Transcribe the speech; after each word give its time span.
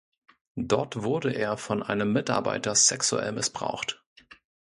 Dort 0.55 1.03
wurde 1.03 1.31
er 1.31 1.57
von 1.57 1.83
einem 1.83 2.11
Mitarbeiter 2.11 2.73
sexuell 2.73 3.33
missbraucht. 3.33 4.03